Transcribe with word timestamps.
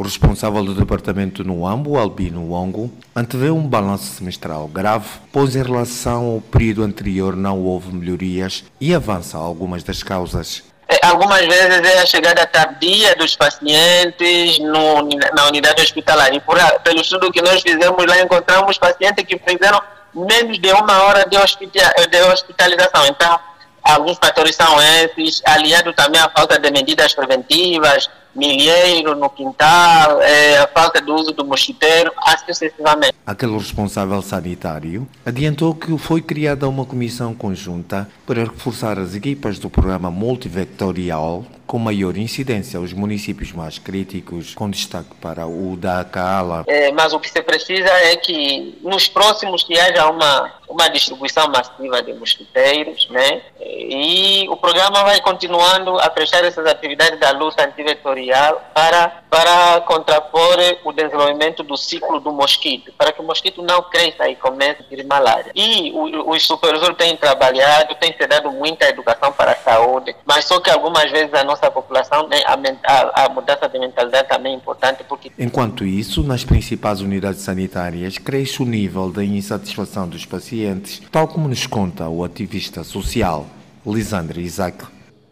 O 0.00 0.02
responsável 0.02 0.64
do 0.64 0.72
departamento 0.72 1.44
no 1.44 1.66
AMBO, 1.66 1.98
Albino 1.98 2.54
Ongo, 2.54 2.90
antevê 3.14 3.50
um 3.50 3.68
balanço 3.68 4.04
semestral 4.04 4.66
grave, 4.66 5.06
pois 5.30 5.54
em 5.54 5.62
relação 5.62 6.36
ao 6.36 6.40
período 6.40 6.84
anterior 6.84 7.36
não 7.36 7.62
houve 7.62 7.92
melhorias 7.94 8.64
e 8.80 8.94
avança 8.94 9.36
algumas 9.36 9.82
das 9.82 10.02
causas. 10.02 10.62
É, 10.88 11.04
algumas 11.04 11.44
vezes 11.46 11.86
é 11.86 12.00
a 12.00 12.06
chegada 12.06 12.46
tardia 12.46 13.14
dos 13.14 13.36
pacientes 13.36 14.58
no, 14.60 15.02
na 15.36 15.46
unidade 15.48 15.82
hospitalar. 15.82 16.32
E 16.32 16.40
por, 16.40 16.56
pelo 16.82 17.02
estudo 17.02 17.30
que 17.30 17.42
nós 17.42 17.60
fizemos 17.60 18.06
lá, 18.06 18.22
encontramos 18.22 18.78
pacientes 18.78 19.22
que 19.26 19.38
fizeram 19.38 19.82
menos 20.14 20.58
de 20.58 20.72
uma 20.72 21.02
hora 21.02 21.28
de 21.28 21.36
hospitalização. 21.36 23.06
Então, 23.06 23.38
alguns 23.82 24.16
fatores 24.16 24.56
são 24.56 24.80
esses, 24.80 25.42
aliado 25.44 25.92
também 25.92 26.22
à 26.22 26.30
falta 26.30 26.58
de 26.58 26.70
medidas 26.70 27.12
preventivas, 27.12 28.08
milheiro 28.34 29.14
no 29.14 29.28
quintal, 29.30 30.20
é, 30.22 30.58
a 30.58 30.66
falta 30.66 31.00
do 31.00 31.14
uso 31.14 31.32
do 31.32 31.44
mosquiteiro, 31.44 32.12
assim 32.24 32.46
sucessivamente. 32.46 33.14
Aquele 33.26 33.56
responsável 33.56 34.20
sanitário 34.22 35.06
adiantou 35.24 35.74
que 35.74 35.96
foi 35.98 36.20
criada 36.20 36.68
uma 36.68 36.84
comissão 36.84 37.34
conjunta 37.34 38.08
para 38.26 38.44
reforçar 38.44 38.98
as 38.98 39.14
equipas 39.14 39.58
do 39.58 39.70
programa 39.70 40.10
multivectorial 40.10 41.44
com 41.70 41.78
maior 41.78 42.16
incidência 42.16 42.80
aos 42.80 42.92
municípios 42.92 43.52
mais 43.52 43.78
críticos, 43.78 44.56
com 44.56 44.68
destaque 44.68 45.14
para 45.20 45.46
o 45.46 45.76
da 45.76 46.04
Kaala. 46.04 46.64
É, 46.66 46.90
mas 46.90 47.12
o 47.12 47.20
que 47.20 47.30
se 47.30 47.40
precisa 47.42 47.88
é 47.88 48.16
que 48.16 48.76
nos 48.82 49.06
próximos 49.06 49.62
que 49.62 49.78
haja 49.78 50.10
uma, 50.10 50.52
uma 50.68 50.88
distribuição 50.88 51.46
massiva 51.46 52.02
de 52.02 52.12
mosquiteiros, 52.14 53.08
né? 53.10 53.42
E 53.60 54.48
o 54.48 54.56
programa 54.56 55.04
vai 55.04 55.20
continuando 55.20 55.96
a 56.00 56.10
prestar 56.10 56.44
essas 56.44 56.66
atividades 56.66 57.20
da 57.20 57.30
luta 57.30 57.64
antivectorial 57.64 58.64
para, 58.74 59.22
para 59.30 59.80
contrapor 59.82 60.56
o 60.82 60.92
desenvolvimento 60.92 61.62
do 61.62 61.76
ciclo 61.76 62.18
do 62.18 62.32
mosquito, 62.32 62.92
para 62.98 63.12
que 63.12 63.20
o 63.20 63.24
mosquito 63.24 63.62
não 63.62 63.80
cresça 63.82 64.28
e 64.28 64.34
comece 64.34 64.82
a 64.82 64.84
ter 64.84 65.04
malária. 65.04 65.52
E 65.54 65.92
os 65.94 66.44
supervisores 66.44 66.96
têm 66.96 67.16
trabalhado, 67.16 67.94
têm 67.94 68.12
se 68.12 68.26
dado 68.26 68.50
muita 68.50 68.88
educação 68.88 69.30
para 69.32 69.52
a 69.52 69.56
saúde, 69.56 69.89
mas 70.26 70.44
só 70.44 70.60
que 70.60 70.70
algumas 70.70 71.10
vezes 71.10 71.32
a 71.34 71.44
nossa 71.44 71.70
população, 71.70 72.28
né, 72.28 72.42
a, 72.46 72.54
a, 72.84 73.24
a, 73.24 73.28
mudança 73.28 73.68
de 73.68 73.78
mentalidade 73.78 74.28
também 74.28 74.54
é 74.54 74.56
importante. 74.56 75.04
porque 75.04 75.30
Enquanto 75.38 75.84
isso, 75.84 76.22
nas 76.22 76.44
principais 76.44 77.00
unidades 77.00 77.42
sanitárias, 77.42 78.18
cresce 78.18 78.62
o 78.62 78.66
nível 78.66 79.10
da 79.10 79.24
insatisfação 79.24 80.08
dos 80.08 80.24
pacientes, 80.24 81.02
tal 81.10 81.28
como 81.28 81.48
nos 81.48 81.66
conta 81.66 82.08
o 82.08 82.24
ativista 82.24 82.84
social 82.84 83.46
Lisandro 83.86 84.40
Isaac. 84.40 84.84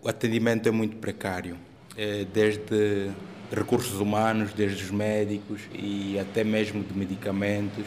O 0.03 0.09
atendimento 0.09 0.69
é 0.69 0.73
muito 0.73 0.97
precário, 0.97 1.57
é, 1.97 2.25
desde 2.33 3.11
recursos 3.53 4.01
humanos, 4.01 4.53
desde 4.53 4.85
os 4.85 4.91
médicos 4.91 5.61
e 5.73 6.19
até 6.19 6.45
mesmo 6.45 6.83
de 6.83 6.97
medicamentos 6.97 7.87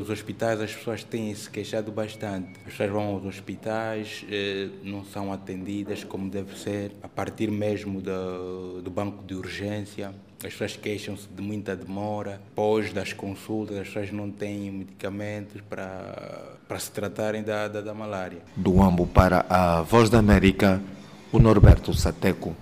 os 0.00 0.10
hospitais, 0.10 0.60
as 0.60 0.74
pessoas 0.74 1.04
têm 1.04 1.34
se 1.34 1.48
queixado 1.50 1.92
bastante. 1.92 2.50
As 2.66 2.72
pessoas 2.72 2.90
vão 2.90 3.14
aos 3.14 3.24
hospitais, 3.24 4.24
uh, 4.24 4.70
não 4.82 5.04
são 5.04 5.32
atendidas 5.32 6.04
como 6.04 6.30
deve 6.30 6.58
ser, 6.58 6.92
a 7.02 7.08
partir 7.08 7.50
mesmo 7.50 8.00
do, 8.00 8.80
do 8.82 8.90
banco 8.90 9.24
de 9.24 9.34
urgência. 9.34 10.14
As 10.38 10.52
pessoas 10.52 10.76
queixam-se 10.76 11.26
de 11.28 11.42
muita 11.42 11.74
demora, 11.74 12.40
pós 12.54 12.92
das 12.92 13.12
consultas, 13.12 13.76
as 13.76 13.88
pessoas 13.88 14.12
não 14.12 14.30
têm 14.30 14.70
medicamentos 14.70 15.60
para, 15.68 16.56
para 16.68 16.78
se 16.78 16.92
tratarem 16.92 17.42
da, 17.42 17.66
da, 17.66 17.80
da 17.80 17.92
malária. 17.92 18.38
Do 18.54 18.80
AMBO 18.80 19.06
para 19.06 19.44
a 19.50 19.82
Voz 19.82 20.08
da 20.08 20.18
América, 20.18 20.80
o 21.32 21.40
Norberto 21.40 21.92
Sateco. 21.92 22.54